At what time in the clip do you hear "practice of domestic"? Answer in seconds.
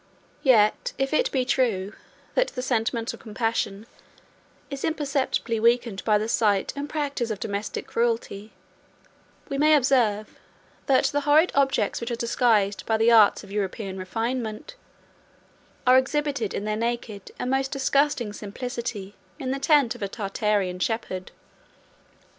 6.89-7.85